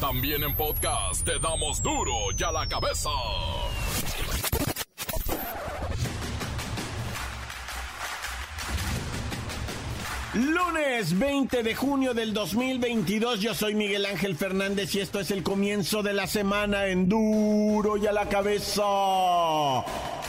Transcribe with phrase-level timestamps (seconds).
[0.00, 3.10] También en podcast te damos duro y a la cabeza.
[10.34, 15.42] Lunes 20 de junio del 2022, yo soy Miguel Ángel Fernández y esto es el
[15.42, 18.84] comienzo de la semana en duro y a la cabeza.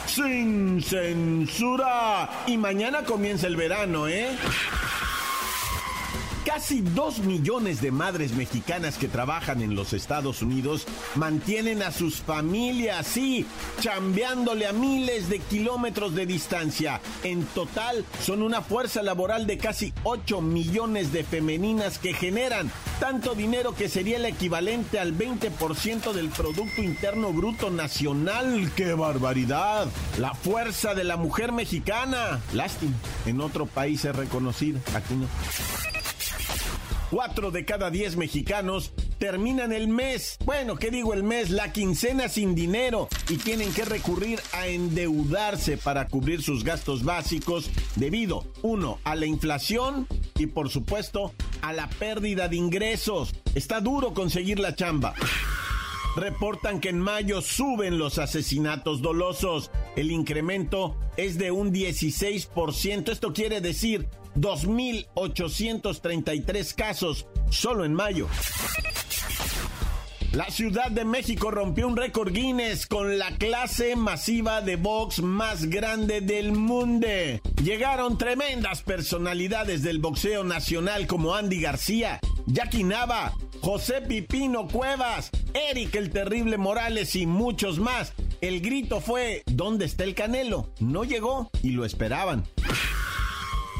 [0.06, 2.28] Sin censura.
[2.48, 4.30] Y mañana comienza el verano, ¿eh?
[6.60, 12.16] Casi dos millones de madres mexicanas que trabajan en los Estados Unidos mantienen a sus
[12.16, 13.46] familias, sí,
[13.80, 17.00] chambeándole a miles de kilómetros de distancia.
[17.24, 23.34] En total, son una fuerza laboral de casi 8 millones de femeninas que generan tanto
[23.34, 28.70] dinero que sería el equivalente al 20% del Producto Interno Bruto Nacional.
[28.76, 29.88] ¡Qué barbaridad!
[30.18, 32.38] La fuerza de la mujer mexicana.
[32.52, 32.92] Lástima,
[33.24, 35.26] en otro país es reconocida, aquí no.
[37.10, 41.50] Cuatro de cada diez mexicanos terminan el mes, bueno, ¿qué digo el mes?
[41.50, 47.68] La quincena sin dinero y tienen que recurrir a endeudarse para cubrir sus gastos básicos
[47.96, 53.34] debido, uno, a la inflación y por supuesto a la pérdida de ingresos.
[53.56, 55.14] Está duro conseguir la chamba
[56.16, 59.70] reportan que en mayo suben los asesinatos dolosos.
[59.96, 63.10] El incremento es de un 16%.
[63.10, 68.28] Esto quiere decir 2.833 casos solo en mayo.
[70.32, 75.64] La Ciudad de México rompió un récord Guinness con la clase masiva de box más
[75.64, 77.08] grande del mundo.
[77.60, 85.96] Llegaron tremendas personalidades del boxeo nacional como Andy García, Jackie Nava, José Pipino Cuevas, Eric
[85.96, 88.12] el Terrible Morales y muchos más.
[88.40, 90.70] El grito fue, ¿dónde está el Canelo?
[90.80, 92.44] No llegó y lo esperaban.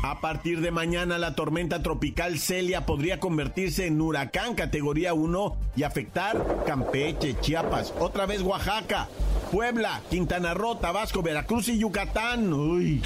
[0.03, 5.83] A partir de mañana la tormenta tropical Celia podría convertirse en huracán categoría 1 y
[5.83, 9.09] afectar Campeche, Chiapas, otra vez Oaxaca,
[9.51, 12.53] Puebla, Quintana Roo, Tabasco, Veracruz y Yucatán.
[12.53, 13.03] Uy.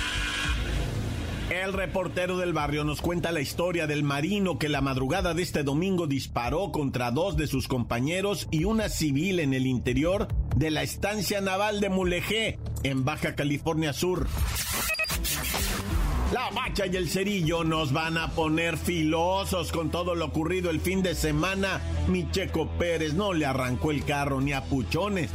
[1.50, 5.62] El reportero del barrio nos cuenta la historia del marino que la madrugada de este
[5.62, 10.82] domingo disparó contra dos de sus compañeros y una civil en el interior de la
[10.82, 14.26] estancia naval de Mulegé, en Baja California Sur.
[16.32, 20.80] La bacha y el cerillo nos van a poner filosos con todo lo ocurrido el
[20.80, 21.80] fin de semana.
[22.08, 25.30] Mi Checo Pérez no le arrancó el carro ni a puchones.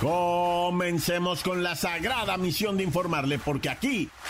[0.00, 4.10] Comencemos con la sagrada misión de informarle, porque aquí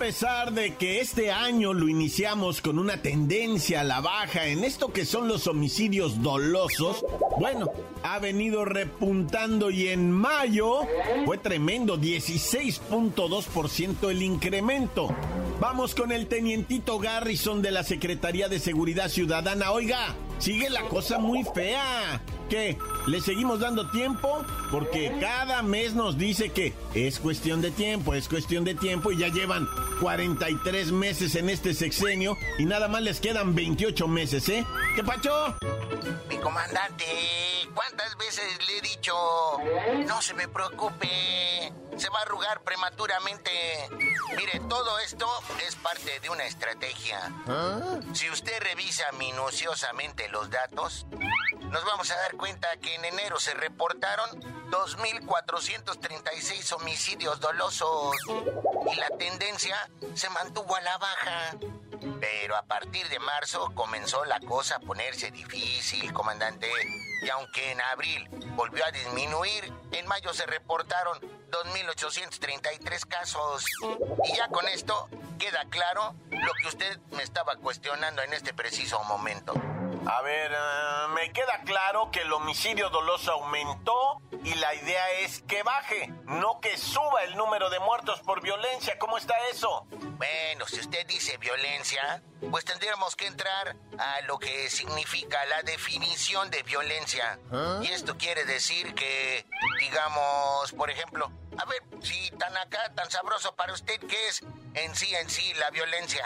[0.00, 4.64] A pesar de que este año lo iniciamos con una tendencia a la baja en
[4.64, 7.04] esto que son los homicidios dolosos,
[7.38, 7.70] bueno,
[8.02, 10.86] ha venido repuntando y en mayo
[11.26, 15.14] fue tremendo, 16.2% el incremento.
[15.60, 19.70] Vamos con el tenientito Garrison de la Secretaría de Seguridad Ciudadana.
[19.70, 22.20] Oiga, sigue la cosa muy fea.
[22.48, 22.76] ¿Qué?
[23.06, 24.44] ¿Le seguimos dando tiempo?
[24.72, 29.18] Porque cada mes nos dice que es cuestión de tiempo, es cuestión de tiempo y
[29.18, 29.68] ya llevan
[30.00, 34.66] 43 meses en este sexenio y nada más les quedan 28 meses, ¿eh?
[34.96, 35.54] ¿Qué pacho?
[36.28, 37.04] Mi comandante,
[37.72, 39.14] ¿cuántas veces le he dicho?
[40.08, 43.50] No se me preocupe, se va a arrugar prematuramente.
[44.36, 45.26] Mire, todo esto
[45.66, 47.32] es parte de una estrategia.
[48.12, 51.06] Si usted revisa minuciosamente los datos,
[51.70, 58.16] nos vamos a dar cuenta que en enero se reportaron 2.436 homicidios dolosos
[58.90, 61.56] y la tendencia se mantuvo a la baja.
[62.20, 66.68] Pero a partir de marzo comenzó la cosa a ponerse difícil, comandante.
[67.22, 71.20] Y aunque en abril volvió a disminuir, en mayo se reportaron
[71.50, 73.64] 2.833 casos.
[74.24, 75.08] Y ya con esto
[75.38, 79.52] queda claro lo que usted me estaba cuestionando en este preciso momento.
[80.06, 85.42] A ver, uh, me queda claro que el homicidio doloso aumentó y la idea es
[85.42, 88.98] que baje, no que suba el número de muertos por violencia.
[88.98, 89.86] ¿Cómo está eso?
[89.90, 96.50] Bueno, si usted dice violencia, pues tendríamos que entrar a lo que significa la definición
[96.50, 97.38] de violencia.
[97.82, 99.44] Y esto quiere decir que,
[99.80, 104.42] digamos, por ejemplo, A ver, si tan acá, tan sabroso para usted, ¿qué es
[104.74, 106.24] en sí, en sí, la violencia?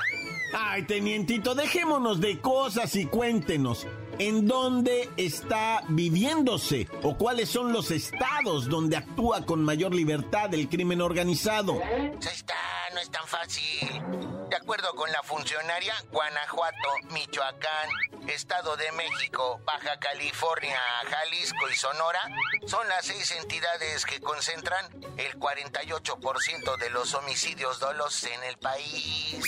[0.53, 3.87] Ay, tenientito, dejémonos de cosas y cuéntenos.
[4.21, 10.69] ¿En dónde está viviéndose o cuáles son los estados donde actúa con mayor libertad el
[10.69, 11.81] crimen organizado?
[12.21, 12.55] Está,
[12.93, 14.34] no es tan fácil.
[14.55, 17.89] De acuerdo con la funcionaria, Guanajuato, Michoacán,
[18.29, 20.81] Estado de México, Baja California,
[21.11, 22.21] Jalisco y Sonora
[22.65, 24.87] son las seis entidades que concentran
[25.17, 29.45] el 48% de los homicidios dolosos en el país.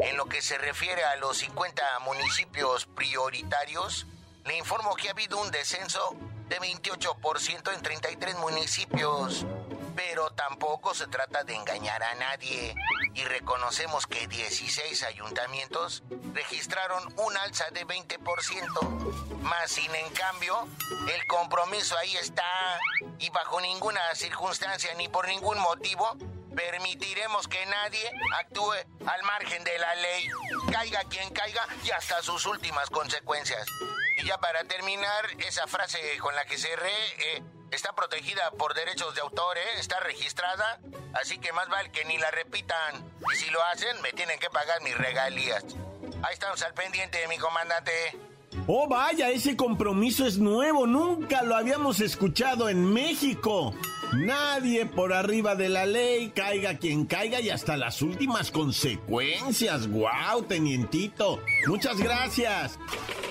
[0.00, 4.06] En lo que se refiere a los 50 municipios prioritarios,
[4.44, 6.14] le informo que ha habido un descenso
[6.50, 9.46] de 28% en 33 municipios.
[9.96, 12.74] Pero tampoco se trata de engañar a nadie.
[13.14, 19.40] Y reconocemos que 16 ayuntamientos registraron un alza de 20%.
[19.42, 20.66] Más sin en cambio,
[21.08, 22.78] el compromiso ahí está.
[23.18, 26.16] Y bajo ninguna circunstancia ni por ningún motivo
[26.54, 28.72] permitiremos que nadie actúe
[29.06, 30.28] al margen de la ley.
[30.70, 33.66] Caiga quien caiga y hasta sus últimas consecuencias.
[34.18, 37.42] Y ya para terminar, esa frase con la que cerré eh,
[37.72, 39.78] está protegida por derechos de autor, ¿eh?
[39.78, 40.78] está registrada,
[41.14, 43.04] así que más vale que ni la repitan.
[43.32, 45.64] Y si lo hacen, me tienen que pagar mis regalías.
[46.22, 47.92] Ahí estamos al pendiente, mi comandante.
[48.66, 53.74] Oh, vaya, ese compromiso es nuevo, nunca lo habíamos escuchado en México.
[54.12, 59.88] Nadie por arriba de la ley, caiga quien caiga y hasta las últimas consecuencias.
[59.88, 61.40] ¡Guau, tenientito!
[61.66, 62.78] Muchas gracias.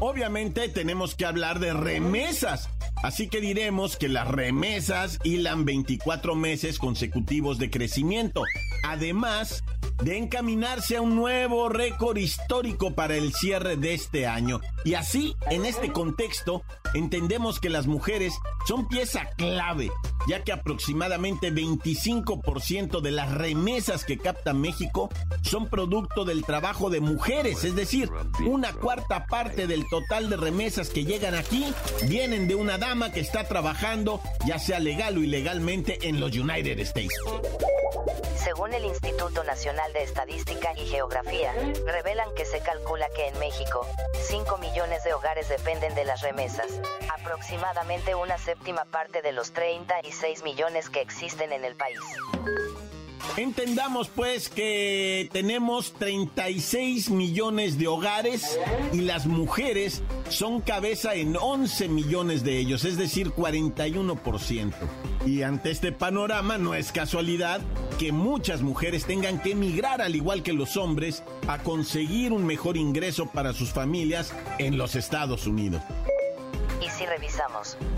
[0.00, 2.68] Obviamente tenemos que hablar de remesas,
[3.02, 8.42] así que diremos que las remesas hilan 24 meses consecutivos de crecimiento,
[8.82, 9.64] además
[10.02, 14.60] de encaminarse a un nuevo récord histórico para el cierre de este año.
[14.84, 16.62] Y así, en este contexto,
[16.94, 18.34] entendemos que las mujeres
[18.66, 19.90] son pieza clave,
[20.26, 25.08] ya que aproximadamente 25% de las remesas que capta México
[25.42, 28.10] son producto del trabajo de mujeres, es decir,
[28.46, 31.72] una cuarta parte del total de remesas que llegan aquí
[32.08, 36.78] vienen de una dama que está trabajando, ya sea legal o ilegalmente, en los United
[36.80, 37.14] States.
[38.36, 41.52] Según el Instituto Nacional de Estadística y Geografía,
[41.86, 43.86] revelan que se calcula que en México,
[44.22, 46.66] 5 millones de hogares dependen de las remesas,
[47.14, 49.52] aproximadamente una séptima parte de los
[50.10, 51.98] 36 millones que existen en el país.
[53.36, 58.58] Entendamos pues que tenemos 36 millones de hogares
[58.92, 64.72] y las mujeres son cabeza en 11 millones de ellos, es decir, 41%.
[65.26, 67.60] Y ante este panorama no es casualidad
[68.00, 72.76] que muchas mujeres tengan que emigrar al igual que los hombres a conseguir un mejor
[72.76, 75.82] ingreso para sus familias en los Estados Unidos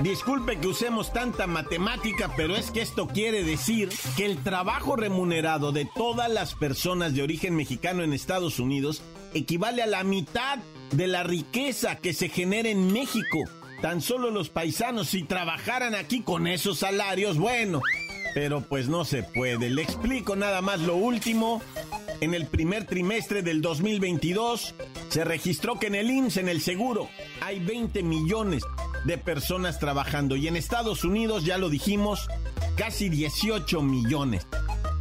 [0.00, 5.72] Disculpe que usemos tanta matemática, pero es que esto quiere decir que el trabajo remunerado
[5.72, 9.02] de todas las personas de origen mexicano en Estados Unidos
[9.34, 10.58] equivale a la mitad
[10.92, 13.38] de la riqueza que se genera en México.
[13.82, 17.80] Tan solo los paisanos si trabajaran aquí con esos salarios, bueno,
[18.34, 19.70] pero pues no se puede.
[19.70, 21.62] Le explico nada más lo último.
[22.20, 24.74] En el primer trimestre del 2022
[25.08, 27.08] se registró que en el IMSS, en el seguro,
[27.40, 28.64] hay 20 millones
[29.04, 32.26] de personas trabajando y en Estados Unidos, ya lo dijimos,
[32.76, 34.46] casi 18 millones.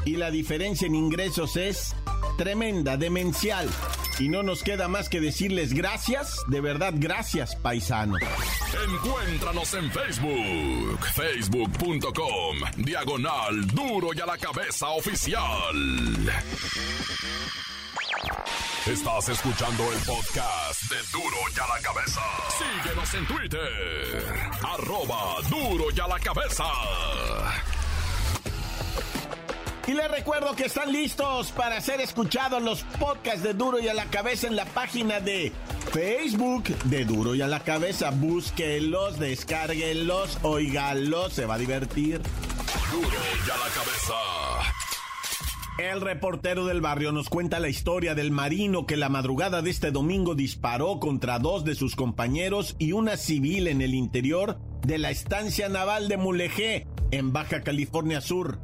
[0.05, 1.95] Y la diferencia en ingresos es
[2.37, 3.67] tremenda, demencial.
[4.19, 8.19] Y no nos queda más que decirles gracias, de verdad gracias, paisanos.
[8.89, 15.43] Encuéntranos en Facebook, facebook.com, diagonal duro y a la cabeza oficial.
[18.87, 22.21] Estás escuchando el podcast de Duro y a la cabeza.
[22.57, 24.23] Síguenos en Twitter,
[24.63, 26.63] arroba duro y a la cabeza.
[29.87, 33.93] Y les recuerdo que están listos para ser escuchados los podcasts de Duro y a
[33.93, 35.53] la Cabeza en la página de
[35.93, 38.11] Facebook de Duro y a la Cabeza.
[38.11, 42.21] Búsquelos, descárguenlos, oígalos, se va a divertir.
[42.91, 44.13] Duro y a la cabeza.
[45.77, 49.91] El reportero del barrio nos cuenta la historia del marino que la madrugada de este
[49.91, 55.11] domingo disparó contra dos de sus compañeros y una civil en el interior de la
[55.11, 58.59] estancia naval de Mulegé, en Baja California Sur.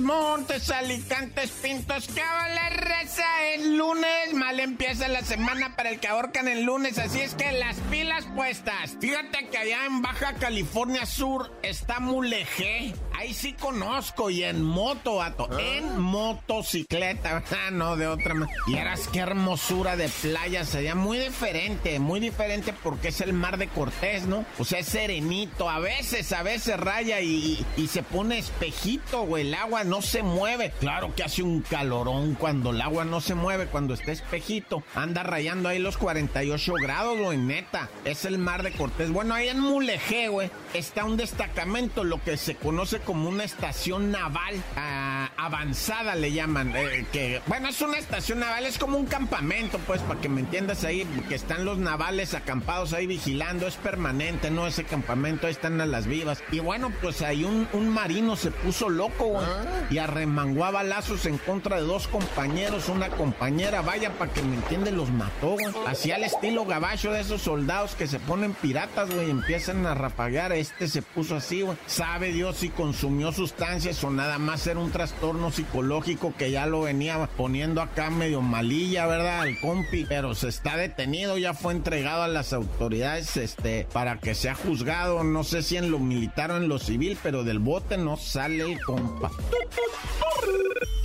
[0.00, 3.24] Montes, Alicantes, Pintos, la raza
[3.54, 7.52] es lunes, mal empieza la semana para el que ahorcan el lunes, así es que
[7.52, 8.96] las pilas puestas.
[9.00, 15.22] Fíjate que allá en Baja California Sur está Mulegé, ahí sí conozco, y en moto,
[15.22, 15.56] ato, ah.
[15.60, 18.34] en motocicleta, ah, no de otra
[18.66, 23.58] Y eras qué hermosura de playa, sería muy diferente, muy diferente porque es el mar
[23.58, 24.44] de Cortés, ¿no?
[24.58, 29.46] O sea, es serenito, a veces, a veces raya y, y se pone espejito, güey,
[29.46, 30.72] el agua no se mueve.
[30.80, 34.82] Claro que hace un calorón cuando el agua no se mueve, cuando está espejito.
[34.94, 37.88] Anda rayando ahí los 48 grados, güey, neta.
[38.04, 39.10] Es el mar de Cortés.
[39.10, 44.10] Bueno, ahí en Mulegé, güey, está un destacamento, lo que se conoce como una estación
[44.10, 46.74] naval ah, avanzada, le llaman.
[46.76, 50.40] Eh, que, bueno, es una estación naval, es como un campamento, pues, para que me
[50.40, 53.66] entiendas ahí, que están los navales acampados ahí vigilando.
[53.66, 54.66] Es permanente, ¿no?
[54.66, 56.42] Ese campamento, ahí están a las vivas.
[56.52, 59.46] Y bueno, pues ahí un, un marino se puso loco, güey.
[59.46, 64.56] Ah y arremangó balazos en contra de dos compañeros, una compañera, vaya para que me
[64.56, 65.66] entiende, los mató, güey.
[65.86, 69.94] Hacía el estilo gabacho de esos soldados que se ponen piratas, güey, y empiezan a
[69.94, 70.52] rapagar.
[70.52, 71.76] Este se puso así, güey.
[71.86, 76.80] Sabe Dios si consumió sustancias o nada más era un trastorno psicológico que ya lo
[76.80, 79.46] venía poniendo acá medio malilla, ¿verdad?
[79.46, 84.34] El compi, pero se está detenido, ya fue entregado a las autoridades, este, para que
[84.34, 87.98] sea juzgado, no sé si en lo militar o en lo civil, pero del bote
[87.98, 89.30] no sale el compa.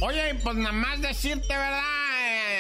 [0.02, 2.11] Oye, pues nada más decirte, ¿verdad?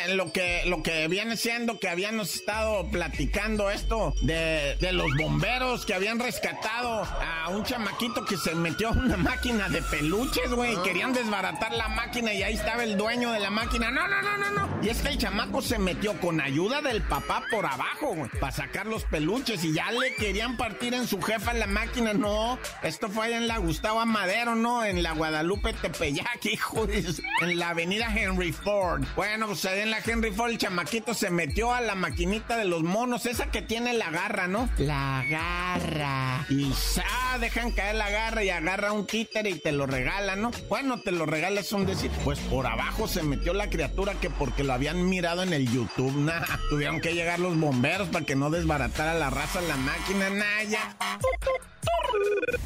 [0.09, 5.93] Lo que, lo que viene siendo que habíamos estado platicando esto de, los bomberos que
[5.93, 10.75] habían rescatado a un chamaquito que se metió a una máquina de peluches, güey.
[10.75, 10.83] Ah.
[10.83, 13.91] Querían desbaratar la máquina y ahí estaba el dueño de la máquina.
[13.91, 14.83] No, no, no, no, no.
[14.83, 18.51] Y es que el chamaco se metió con ayuda del papá por abajo, güey, para
[18.51, 22.13] sacar los peluches y ya le querían partir en su jefa la máquina.
[22.13, 24.83] No, esto fue allá en la Gustavo Amadero, ¿no?
[24.83, 27.01] En la Guadalupe Tepeyac, hijo de...
[27.41, 29.03] En la avenida Henry Ford.
[29.15, 32.81] Bueno, pues en la Henry Ford, el chamaquito se metió a la maquinita de los
[32.81, 34.69] monos, esa que tiene la garra, ¿no?
[34.77, 36.45] La garra.
[36.49, 40.51] Y ya dejan caer la garra y agarra un títere y te lo regala, ¿no?
[40.69, 42.09] Bueno, te lo regalas un decir.
[42.23, 46.15] Pues por abajo se metió la criatura que porque lo habían mirado en el YouTube,
[46.15, 46.45] nah.
[46.69, 50.95] Tuvieron que llegar los bomberos para que no desbaratara la raza la máquina, nah, ya.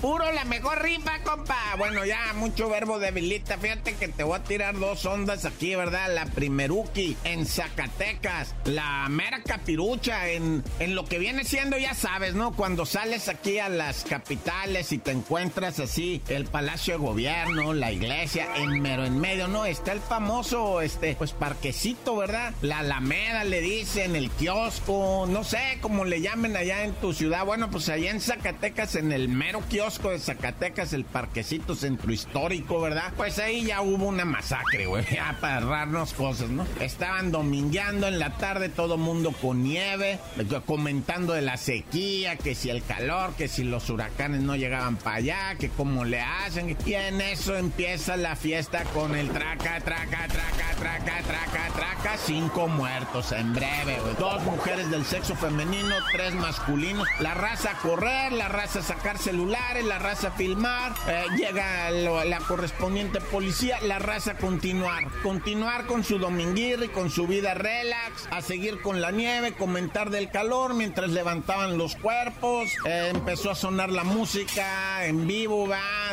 [0.01, 1.75] Puro la mejor rifa, compa.
[1.77, 3.57] Bueno, ya mucho verbo debilita.
[3.57, 6.13] Fíjate que te voy a tirar dos ondas aquí, ¿verdad?
[6.13, 8.53] La primeruki en Zacatecas.
[8.65, 12.53] La mera capirucha en, en lo que viene siendo, ya sabes, ¿no?
[12.53, 17.91] Cuando sales aquí a las capitales y te encuentras así, el Palacio de Gobierno, la
[17.91, 19.65] iglesia, en mero en medio, ¿no?
[19.65, 22.53] Está el famoso, este, pues parquecito, ¿verdad?
[22.61, 27.45] La Alameda le dicen, el kiosco, no sé cómo le llamen allá en tu ciudad.
[27.45, 32.79] Bueno, pues allá en Zacatecas, en el mero kiosco de Zacatecas, el parquecito centro histórico,
[32.81, 33.13] ¿verdad?
[33.17, 36.65] Pues ahí ya hubo una masacre, güey, ya para agarrarnos cosas, ¿no?
[36.79, 40.19] Estaban domingueando en la tarde todo mundo con nieve,
[40.65, 45.17] comentando de la sequía, que si el calor, que si los huracanes no llegaban para
[45.17, 46.77] allá, que cómo le hacen.
[46.85, 52.67] Y en eso empieza la fiesta con el traca, traca, traca, traca, traca, traca, cinco
[52.67, 57.07] muertos en breve, Dos mujeres del sexo femenino, tres masculinos.
[57.19, 60.93] La raza a correr, la raza a sacar celulares, la raza a filmar.
[61.07, 65.05] Eh, llega la correspondiente policía, la raza a continuar.
[65.23, 70.29] Continuar con su dominguirri, con su vida relax, a seguir con la nieve, comentar del
[70.29, 72.71] calor mientras levantaban los cuerpos.
[72.85, 75.55] Eh, empezó a sonar la música en vivo,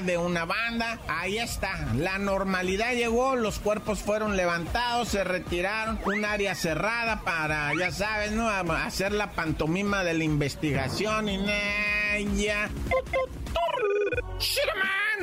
[0.02, 0.98] de una banda.
[1.08, 4.51] Ahí está, la normalidad llegó, los cuerpos fueron levantados,
[5.04, 8.48] se retiraron, un área cerrada para, ya sabes, ¿no?
[8.48, 11.38] Hacer la pantomima de la investigación y
[12.36, 12.68] ya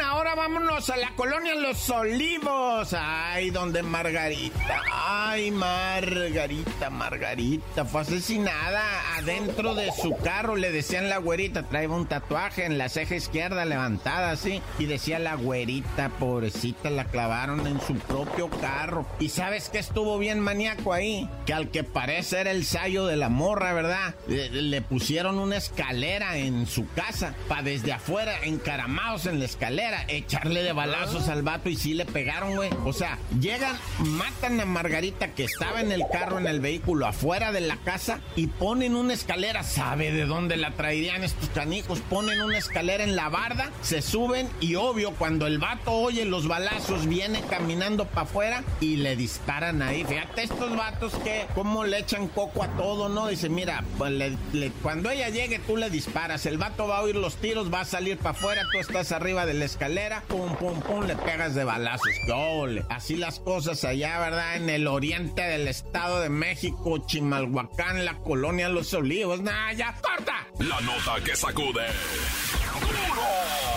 [0.01, 2.93] ahora vámonos a la colonia Los Olivos.
[2.97, 4.81] Ay, donde Margarita.
[4.91, 7.85] Ay, Margarita, Margarita.
[7.85, 8.81] Fue asesinada
[9.17, 10.55] adentro de su carro.
[10.55, 11.63] Le decían la güerita.
[11.63, 14.61] Traía un tatuaje en la ceja izquierda levantada así.
[14.77, 19.05] Y decía la güerita, pobrecita, la clavaron en su propio carro.
[19.19, 21.29] Y sabes que estuvo bien maníaco ahí.
[21.45, 24.15] Que al que parece era el sayo de la morra, ¿verdad?
[24.27, 27.33] Le, pusieron una escalera en su casa.
[27.47, 32.05] Para desde afuera, encaramados en la escalera echarle de balazos al vato y sí le
[32.05, 32.69] pegaron, güey.
[32.85, 37.51] O sea, llegan, matan a Margarita que estaba en el carro, en el vehículo, afuera
[37.51, 39.63] de la casa y ponen una escalera.
[39.63, 41.99] ¿Sabe de dónde la traerían estos canijos?
[42.09, 46.47] Ponen una escalera en la barda, se suben y obvio, cuando el vato oye los
[46.47, 50.03] balazos, viene caminando para afuera y le disparan ahí.
[50.03, 53.27] Fíjate estos vatos que, como le echan coco a todo, ¿no?
[53.27, 54.33] Dice, mira, pues
[54.81, 56.45] cuando ella llegue, tú le disparas.
[56.45, 59.45] El vato va a oír los tiros, va a salir para afuera, tú estás arriba
[59.45, 62.09] de la escalera pum, pum, pum, le pegas de balazos.
[62.27, 62.85] ¡Ole!
[62.89, 64.57] Así las cosas allá, ¿verdad?
[64.57, 69.39] En el oriente del Estado de México, Chimalhuacán, la colonia Los Olivos.
[69.41, 70.45] ¡Nah, ya, corta!
[70.59, 71.85] La nota que sacude.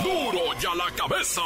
[0.02, 0.32] ¡Duro!
[0.32, 1.42] ¡Duro ya la cabeza!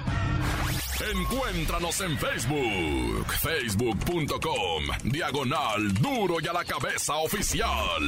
[1.02, 8.04] Encuéntranos en Facebook, facebook.com, diagonal duro y a la cabeza oficial.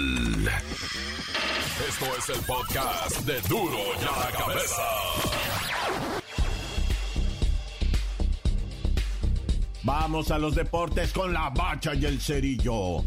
[1.88, 4.84] Esto es el podcast de duro y a la cabeza.
[9.84, 13.06] Vamos a los deportes con la bacha y el cerillo.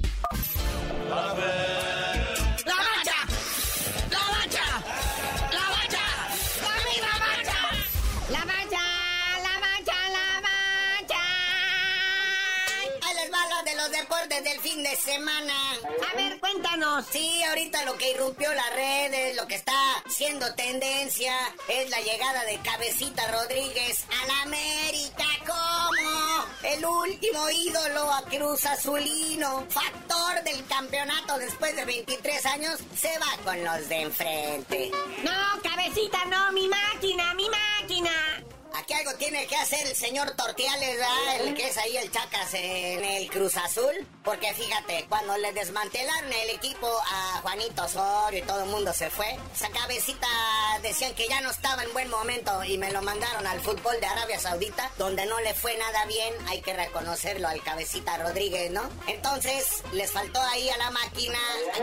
[14.28, 15.52] Del fin de semana.
[16.10, 17.04] A ver, cuéntanos.
[17.10, 19.74] Sí, ahorita lo que irrumpió las redes, lo que está
[20.08, 21.34] siendo tendencia,
[21.68, 28.64] es la llegada de Cabecita Rodríguez a la América como el último ídolo a Cruz
[28.64, 34.90] Azulino, factor del campeonato después de 23 años, se va con los de enfrente.
[35.22, 38.10] No, Cabecita, no, mi máquina, mi máquina.
[38.76, 41.36] Aquí algo tiene que hacer el señor Tortiales, ¿verdad?
[41.40, 44.06] El que es ahí el Chacas en el Cruz Azul.
[44.24, 49.10] Porque fíjate, cuando le desmantelaron el equipo a Juanito Osorio y todo el mundo se
[49.10, 50.26] fue, esa cabecita
[50.82, 54.06] decían que ya no estaba en buen momento y me lo mandaron al fútbol de
[54.06, 58.82] Arabia Saudita, donde no le fue nada bien, hay que reconocerlo al cabecita Rodríguez, ¿no?
[59.06, 61.38] Entonces les faltó ahí a la máquina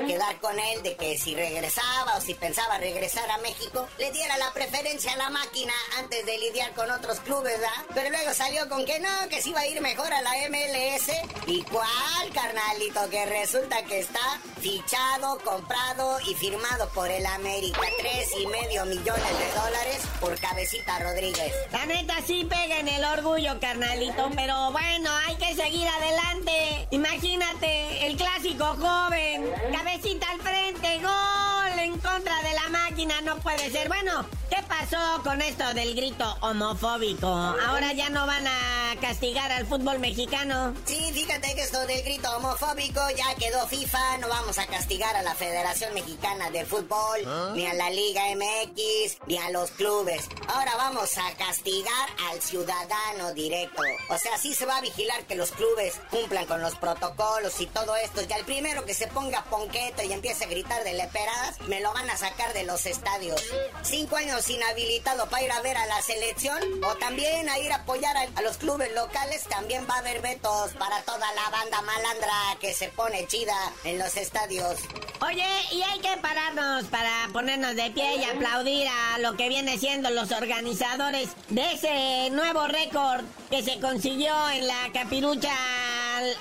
[0.08, 4.36] quedar con él de que si regresaba o si pensaba regresar a México, le diera
[4.38, 7.86] la preferencia a la máquina antes de lidiar con otros clubes, ¿verdad?
[7.94, 11.12] Pero luego salió con que no, que se iba a ir mejor a la MLS.
[11.48, 13.10] ¿Y cuál, carnalito?
[13.10, 17.82] Que resulta que está fichado, comprado y firmado por el América.
[18.00, 21.54] Tres y medio millones de dólares por Cabecita Rodríguez.
[21.72, 26.88] La neta sí pega en el orgullo, carnalito, pero bueno, hay que seguir adelante.
[26.91, 33.70] Imagínate, el clásico joven, cabecita al frente, gol en contra de la máquina, no puede
[33.72, 33.88] ser.
[33.88, 36.38] Bueno, ¿qué pasó con esto del grito
[36.72, 37.28] homofóbico?
[37.28, 40.74] Ahora ya no van a castigar al fútbol mexicano.
[40.86, 44.18] Sí, fíjate que esto del grito homofóbico ya quedó FIFA.
[44.20, 47.52] No vamos a castigar a la Federación Mexicana de Fútbol, ¿Ah?
[47.56, 50.28] ni a la Liga MX, ni a los clubes.
[50.48, 53.82] Ahora vamos a castigar al ciudadano directo.
[54.10, 57.68] O sea, sí se va a vigilar que los clubes cumplan con los protocolos y
[57.68, 58.22] todo esto.
[58.28, 61.94] Y al primero que se ponga ponqueto y empiece a gritar de leperadas, me lo
[61.94, 63.42] van a sacar de los estadios.
[63.84, 67.78] Cinco años inhabilitado para ir a ver a la selección o también a ir a
[67.78, 69.43] apoyar a, los clubes locales.
[69.43, 74.00] También va a haber vetos para toda la banda malandra que se pone chida en
[74.00, 74.80] los estadios.
[75.21, 79.78] Oye, y hay que pararnos para ponernos de pie y aplaudir a lo que viene
[79.78, 85.54] siendo los organizadores de ese nuevo récord que se consiguió en la capirucha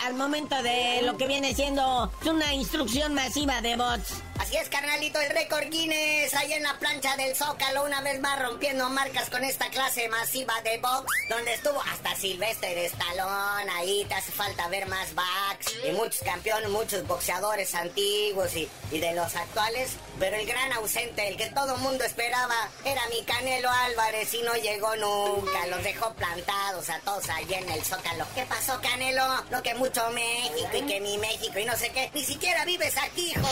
[0.05, 4.23] al, momento de lo que viene siendo una instrucción masiva de bots.
[4.41, 8.41] Así es, carnalito, el récord Guinness ahí en la plancha del Zócalo, una vez más
[8.41, 14.15] rompiendo marcas con esta clase masiva de box, donde estuvo hasta Sylvester Stallone, ahí te
[14.15, 19.37] hace falta ver más backs, y muchos campeones, muchos boxeadores antiguos y, y de los
[19.37, 24.41] actuales, pero el gran ausente, el que todo mundo esperaba, era mi Canelo Álvarez y
[24.41, 28.27] no llegó nunca, los dejó plantados a todos allí en el Zócalo.
[28.35, 29.23] ¿Qué pasó, Canelo?
[29.51, 32.97] Lo que mucho México y que mi México y no sé qué, ni siquiera vives
[32.97, 33.49] aquí, hijo.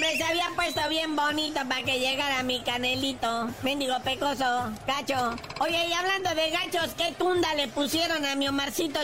[0.00, 3.50] Sí, se había puesto bien bonito para que llegara mi canelito.
[3.62, 5.36] Mendigo pecoso, gacho.
[5.58, 8.98] Oye, y hablando de gachos, ¿qué tunda le pusieron a mi Omarcito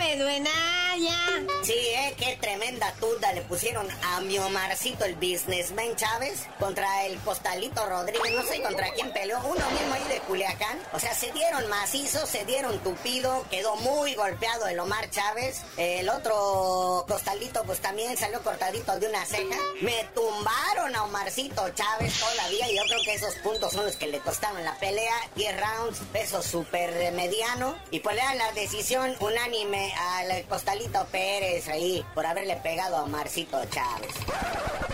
[0.00, 1.16] Chávez, buenaya?
[1.62, 7.18] Sí, eh, qué tremenda tunda le pusieron a mi Omarcito, el businessman Chávez, contra el
[7.18, 8.34] Costalito Rodríguez.
[8.34, 10.78] No sé contra quién peleó, uno mismo ahí de Culiacán.
[10.92, 15.62] O sea, se dieron macizo, se dieron tupido, quedó muy golpeado el Omar Chávez.
[15.76, 19.56] El otro Costalito, pues también salió cortadito de una ceja.
[19.82, 24.06] Me tumbaron a Omarcito Chávez todavía y yo creo que esos puntos son los que
[24.06, 25.14] le costaron la pelea.
[25.36, 27.76] 10 rounds, peso súper mediano.
[27.90, 33.64] Y pues dan la decisión unánime al Costalito Pérez ahí por haberle pegado a Omarcito
[33.66, 34.14] Chávez.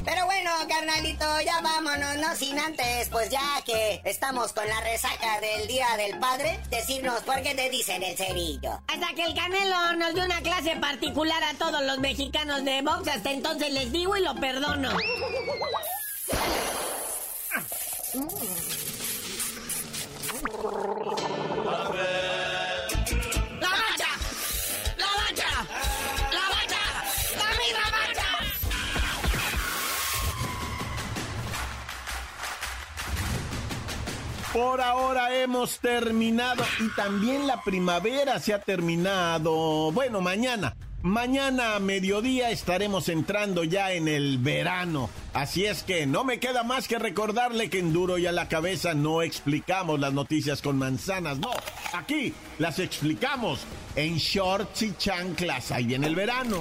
[0.05, 5.41] Pero bueno, carnalito, ya vámonos, no sin antes, pues ya que estamos con la resaca
[5.41, 8.81] del Día del Padre, decirnos por qué te dicen el cerillo.
[8.87, 13.09] Hasta que el Canelo nos dio una clase particular a todos los mexicanos de box,
[13.09, 14.91] hasta entonces les digo y lo perdono.
[34.57, 39.93] Por ahora hemos terminado y también la primavera se ha terminado.
[39.93, 40.75] Bueno, mañana.
[41.03, 45.11] Mañana a mediodía estaremos entrando ya en el verano.
[45.35, 48.49] Así es que no me queda más que recordarle que en duro y a la
[48.49, 51.51] cabeza no explicamos las noticias con manzanas, no.
[51.93, 53.61] Aquí las explicamos
[53.95, 56.61] en shorts y chanclas ahí en el verano.